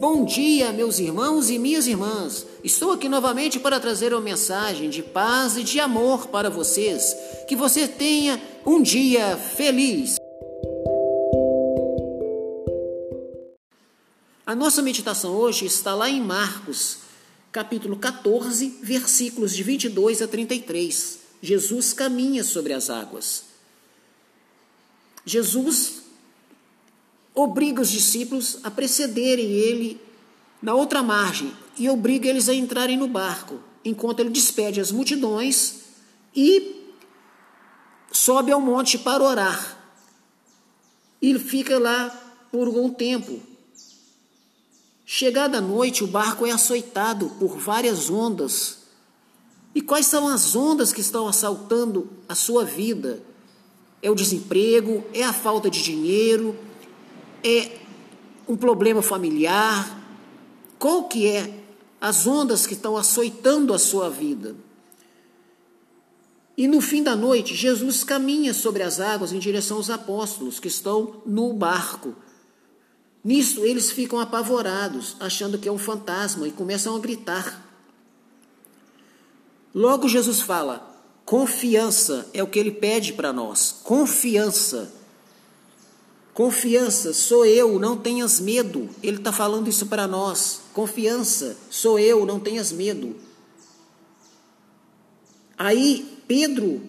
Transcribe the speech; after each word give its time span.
Bom 0.00 0.24
dia, 0.24 0.72
meus 0.72 1.00
irmãos 1.00 1.50
e 1.50 1.58
minhas 1.58 1.88
irmãs. 1.88 2.46
Estou 2.62 2.92
aqui 2.92 3.08
novamente 3.08 3.58
para 3.58 3.80
trazer 3.80 4.12
uma 4.12 4.20
mensagem 4.20 4.88
de 4.88 5.02
paz 5.02 5.56
e 5.56 5.64
de 5.64 5.80
amor 5.80 6.28
para 6.28 6.48
vocês. 6.48 7.16
Que 7.48 7.56
você 7.56 7.88
tenha 7.88 8.40
um 8.64 8.80
dia 8.80 9.36
feliz. 9.36 10.14
A 14.46 14.54
nossa 14.54 14.80
meditação 14.82 15.34
hoje 15.34 15.66
está 15.66 15.96
lá 15.96 16.08
em 16.08 16.20
Marcos, 16.20 16.98
capítulo 17.50 17.96
14, 17.96 18.78
versículos 18.80 19.52
de 19.52 19.64
22 19.64 20.22
a 20.22 20.28
33. 20.28 21.18
Jesus 21.42 21.92
caminha 21.92 22.44
sobre 22.44 22.72
as 22.72 22.88
águas. 22.88 23.46
Jesus 25.26 26.07
obriga 27.38 27.80
os 27.80 27.88
discípulos 27.88 28.58
a 28.64 28.70
precederem 28.70 29.46
ele 29.46 30.00
na 30.60 30.74
outra 30.74 31.04
margem 31.04 31.52
e 31.78 31.88
obriga 31.88 32.28
eles 32.28 32.48
a 32.48 32.54
entrarem 32.54 32.96
no 32.96 33.06
barco, 33.06 33.60
enquanto 33.84 34.18
ele 34.18 34.30
despede 34.30 34.80
as 34.80 34.90
multidões 34.90 35.82
e 36.34 36.84
sobe 38.10 38.50
ao 38.50 38.60
monte 38.60 38.98
para 38.98 39.22
orar. 39.22 39.78
E 41.22 41.38
fica 41.38 41.78
lá 41.78 42.10
por 42.50 42.66
algum 42.66 42.90
tempo. 42.90 43.40
Chegada 45.06 45.58
a 45.58 45.60
noite, 45.60 46.02
o 46.02 46.08
barco 46.08 46.44
é 46.44 46.50
açoitado 46.50 47.30
por 47.38 47.56
várias 47.56 48.10
ondas. 48.10 48.78
E 49.74 49.80
quais 49.80 50.06
são 50.06 50.26
as 50.26 50.56
ondas 50.56 50.92
que 50.92 51.00
estão 51.00 51.28
assaltando 51.28 52.10
a 52.28 52.34
sua 52.34 52.64
vida? 52.64 53.22
É 54.02 54.10
o 54.10 54.14
desemprego, 54.14 55.04
é 55.14 55.22
a 55.22 55.32
falta 55.32 55.70
de 55.70 55.82
dinheiro, 55.82 56.56
é 57.42 57.78
um 58.48 58.56
problema 58.56 59.02
familiar? 59.02 59.98
Qual 60.78 61.04
que 61.04 61.26
é 61.26 61.52
as 62.00 62.26
ondas 62.26 62.66
que 62.66 62.74
estão 62.74 62.96
açoitando 62.96 63.74
a 63.74 63.78
sua 63.78 64.08
vida? 64.08 64.56
E 66.56 66.66
no 66.66 66.80
fim 66.80 67.04
da 67.04 67.14
noite, 67.14 67.54
Jesus 67.54 68.02
caminha 68.02 68.52
sobre 68.52 68.82
as 68.82 68.98
águas 68.98 69.32
em 69.32 69.38
direção 69.38 69.76
aos 69.76 69.90
apóstolos 69.90 70.58
que 70.58 70.66
estão 70.66 71.22
no 71.24 71.52
barco. 71.52 72.16
Nisso, 73.22 73.64
eles 73.64 73.92
ficam 73.92 74.18
apavorados, 74.18 75.16
achando 75.20 75.58
que 75.58 75.68
é 75.68 75.72
um 75.72 75.78
fantasma 75.78 76.48
e 76.48 76.50
começam 76.50 76.96
a 76.96 76.98
gritar. 76.98 77.64
Logo, 79.72 80.08
Jesus 80.08 80.40
fala: 80.40 81.00
confiança 81.24 82.28
é 82.32 82.42
o 82.42 82.46
que 82.46 82.58
ele 82.58 82.72
pede 82.72 83.12
para 83.12 83.32
nós. 83.32 83.76
Confiança. 83.84 84.92
Confiança, 86.38 87.12
sou 87.12 87.44
eu, 87.44 87.80
não 87.80 87.96
tenhas 87.96 88.38
medo. 88.38 88.88
Ele 89.02 89.16
está 89.16 89.32
falando 89.32 89.68
isso 89.68 89.86
para 89.86 90.06
nós. 90.06 90.60
Confiança, 90.72 91.56
sou 91.68 91.98
eu, 91.98 92.24
não 92.24 92.38
tenhas 92.38 92.70
medo. 92.70 93.16
Aí 95.58 96.22
Pedro 96.28 96.80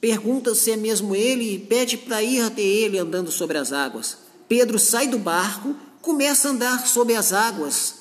pergunta 0.00 0.54
se 0.54 0.70
é 0.70 0.76
mesmo 0.76 1.16
ele 1.16 1.54
e 1.54 1.58
pede 1.58 1.96
para 1.96 2.22
ir 2.22 2.40
até 2.42 2.62
ele 2.62 2.96
andando 2.96 3.28
sobre 3.32 3.58
as 3.58 3.72
águas. 3.72 4.18
Pedro 4.48 4.78
sai 4.78 5.08
do 5.08 5.18
barco, 5.18 5.74
começa 6.00 6.46
a 6.46 6.52
andar 6.52 6.86
sobre 6.86 7.16
as 7.16 7.32
águas. 7.32 7.96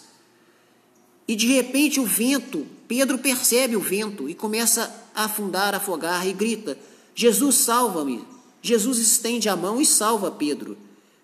E 1.27 1.35
de 1.35 1.47
repente 1.47 1.99
o 1.99 2.05
vento, 2.05 2.63
Pedro 2.87 3.17
percebe 3.17 3.75
o 3.75 3.81
vento 3.81 4.29
e 4.29 4.35
começa 4.35 4.95
a 5.15 5.25
afundar, 5.25 5.73
afogar 5.73 6.27
e 6.27 6.31
grita: 6.31 6.77
Jesus, 7.15 7.55
salva-me. 7.55 8.34
Jesus 8.65 8.97
estende 8.97 9.47
a 9.47 9.55
mão 9.55 9.79
e 9.79 9.85
salva 9.85 10.31
Pedro. 10.31 10.77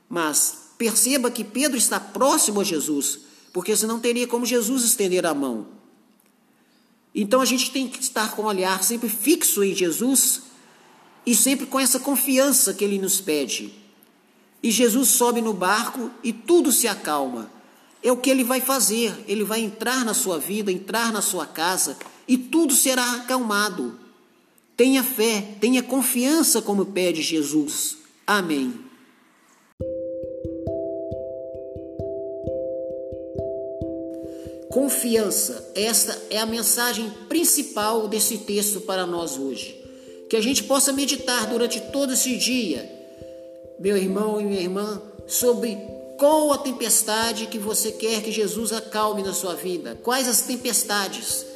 Mas 0.09 0.71
perceba 0.77 1.31
que 1.31 1.43
Pedro 1.43 1.77
está 1.77 1.99
próximo 1.99 2.61
a 2.61 2.63
Jesus, 2.63 3.19
porque 3.53 3.75
senão 3.75 3.99
teria 3.99 4.27
como 4.27 4.45
Jesus 4.45 4.83
estender 4.83 5.25
a 5.25 5.33
mão. 5.33 5.67
Então 7.13 7.41
a 7.41 7.45
gente 7.45 7.71
tem 7.71 7.87
que 7.87 8.01
estar 8.01 8.35
com 8.35 8.43
o 8.43 8.45
olhar 8.45 8.83
sempre 8.83 9.09
fixo 9.09 9.63
em 9.63 9.75
Jesus 9.75 10.43
e 11.25 11.35
sempre 11.35 11.65
com 11.65 11.79
essa 11.79 11.99
confiança 11.99 12.73
que 12.73 12.83
ele 12.83 12.97
nos 12.97 13.19
pede. 13.19 13.73
E 14.63 14.71
Jesus 14.71 15.09
sobe 15.09 15.41
no 15.41 15.53
barco 15.53 16.11
e 16.23 16.31
tudo 16.31 16.71
se 16.71 16.87
acalma. 16.87 17.51
É 18.03 18.11
o 18.11 18.17
que 18.17 18.29
ele 18.29 18.43
vai 18.43 18.61
fazer. 18.61 19.13
Ele 19.27 19.43
vai 19.43 19.61
entrar 19.61 20.05
na 20.05 20.13
sua 20.13 20.39
vida, 20.39 20.71
entrar 20.71 21.11
na 21.11 21.21
sua 21.21 21.45
casa 21.45 21.97
e 22.27 22.37
tudo 22.37 22.73
será 22.73 23.15
acalmado. 23.15 23.99
Tenha 24.81 25.03
fé, 25.03 25.43
tenha 25.59 25.83
confiança, 25.83 26.59
como 26.59 26.87
pede 26.87 27.21
Jesus. 27.21 27.97
Amém. 28.25 28.73
Confiança, 34.71 35.69
esta 35.75 36.19
é 36.31 36.39
a 36.39 36.47
mensagem 36.47 37.11
principal 37.29 38.07
desse 38.07 38.39
texto 38.39 38.81
para 38.81 39.05
nós 39.05 39.37
hoje. 39.37 39.79
Que 40.27 40.35
a 40.35 40.41
gente 40.41 40.63
possa 40.63 40.91
meditar 40.91 41.45
durante 41.45 41.79
todo 41.79 42.13
esse 42.13 42.35
dia, 42.35 42.91
meu 43.79 43.95
irmão 43.95 44.41
e 44.41 44.45
minha 44.45 44.61
irmã, 44.61 44.99
sobre 45.27 45.77
qual 46.17 46.51
a 46.53 46.57
tempestade 46.57 47.45
que 47.45 47.59
você 47.59 47.91
quer 47.91 48.23
que 48.23 48.31
Jesus 48.31 48.73
acalme 48.73 49.21
na 49.21 49.31
sua 49.31 49.53
vida, 49.53 49.99
quais 50.01 50.27
as 50.27 50.41
tempestades 50.41 51.50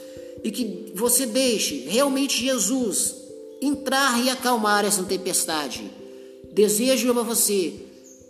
e 0.45 0.51
que 0.51 0.91
você 0.93 1.25
deixe 1.25 1.87
realmente 1.89 2.39
Jesus 2.39 3.15
entrar 3.59 4.23
e 4.23 4.29
acalmar 4.29 4.85
essa 4.85 5.03
tempestade. 5.03 5.89
Desejo 6.53 7.09
a 7.19 7.23
você 7.23 7.73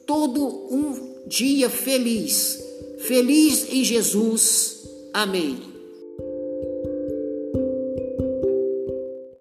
todo 0.07 0.41
um 0.73 1.27
dia 1.27 1.69
feliz, 1.69 2.57
feliz 2.99 3.67
em 3.69 3.83
Jesus. 3.83 4.77
Amém. 5.13 5.74